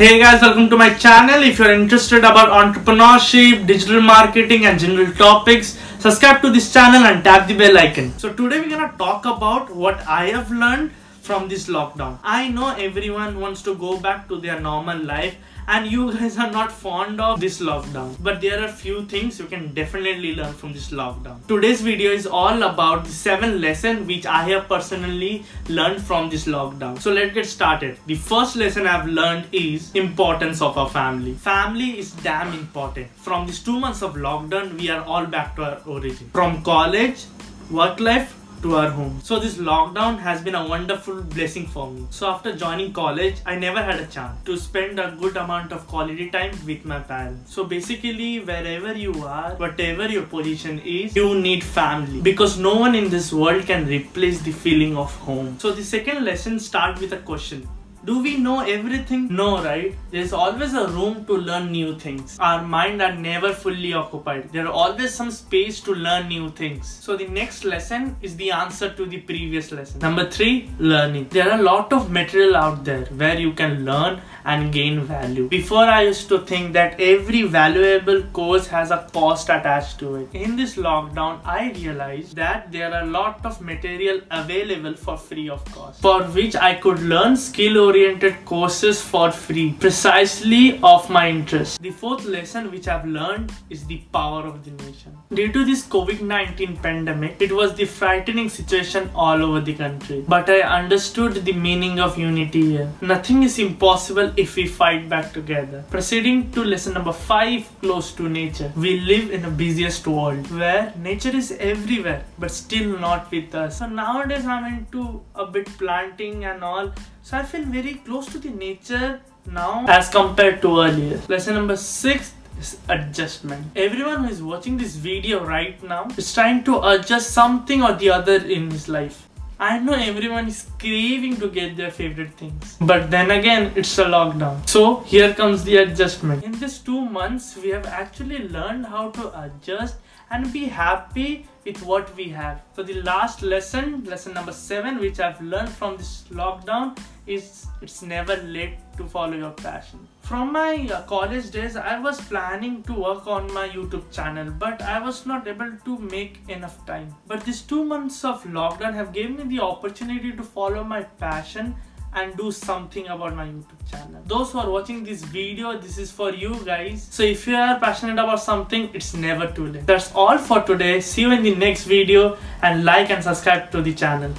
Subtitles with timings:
[0.00, 1.42] Hey guys, welcome to my channel.
[1.42, 7.22] If you're interested about entrepreneurship, digital marketing and general topics, subscribe to this channel and
[7.22, 8.18] tap the bell icon.
[8.18, 10.92] So today we're gonna talk about what I have learned
[11.30, 12.18] from this lockdown.
[12.24, 15.36] I know everyone wants to go back to their normal life
[15.68, 18.16] and you guys are not fond of this lockdown.
[18.20, 21.46] But there are few things you can definitely learn from this lockdown.
[21.46, 26.46] Today's video is all about the seven lessons which i have personally learned from this
[26.46, 27.00] lockdown.
[27.00, 27.96] So let's get started.
[28.06, 31.34] The first lesson i've learned is importance of our family.
[31.34, 33.14] Family is damn important.
[33.28, 36.28] From these two months of lockdown we are all back to our origin.
[36.32, 37.26] From college
[37.70, 39.20] work life to our home.
[39.22, 42.06] So this lockdown has been a wonderful blessing for me.
[42.10, 45.86] So after joining college, I never had a chance to spend a good amount of
[45.86, 47.54] quality time with my parents.
[47.54, 52.94] So basically, wherever you are, whatever your position is, you need family because no one
[52.94, 55.58] in this world can replace the feeling of home.
[55.58, 57.68] So the second lesson starts with a question
[58.04, 59.28] do we know everything?
[59.30, 59.94] No, right?
[60.10, 62.38] There's always a room to learn new things.
[62.40, 64.50] Our mind are never fully occupied.
[64.52, 66.88] There are always some space to learn new things.
[66.88, 70.00] So the next lesson is the answer to the previous lesson.
[70.00, 71.28] Number three, learning.
[71.30, 75.48] There are a lot of material out there where you can learn and gain value.
[75.48, 80.28] Before I used to think that every valuable course has a cost attached to it.
[80.32, 85.50] In this lockdown, I realized that there are a lot of material available for free
[85.50, 91.28] of cost, for which I could learn skill oriented courses for free, precisely of my
[91.28, 91.80] interest.
[91.82, 95.16] The fourth lesson which I've learned is the power of the nation.
[95.38, 100.24] Due to this COVID-19 pandemic, it was the frightening situation all over the country.
[100.28, 102.92] But I understood the meaning of unity here.
[103.00, 105.84] Nothing is impossible if we fight back together.
[105.90, 108.72] Proceeding to lesson number 5, close to nature.
[108.76, 113.78] We live in a busiest world where nature is everywhere but still not with us.
[113.78, 118.38] So nowadays I'm into a bit planting and all so I feel very close to
[118.38, 121.20] the nature now as compared to earlier.
[121.28, 123.66] Lesson number six is adjustment.
[123.74, 128.10] Everyone who is watching this video right now is trying to adjust something or the
[128.10, 129.26] other in his life.
[129.58, 132.76] I know everyone is craving to get their favorite things.
[132.80, 134.66] But then again, it's a lockdown.
[134.66, 136.44] So here comes the adjustment.
[136.44, 139.96] In these two months, we have actually learned how to adjust
[140.30, 142.62] and be happy with what we have.
[142.74, 148.02] So the last lesson, lesson number seven, which I've learned from this lockdown is it's
[148.02, 150.08] never late to follow your passion.
[150.22, 154.80] From my uh, college days, I was planning to work on my YouTube channel, but
[154.82, 157.14] I was not able to make enough time.
[157.26, 161.76] But these two months of lockdown have given me the opportunity to follow my passion
[162.12, 164.22] and do something about my YouTube channel.
[164.26, 167.06] Those who are watching this video, this is for you guys.
[167.10, 169.86] So if you are passionate about something, it's never too late.
[169.86, 171.00] That's all for today.
[171.00, 174.32] See you in the next video and like and subscribe to the channel.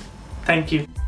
[0.44, 1.01] Thank you.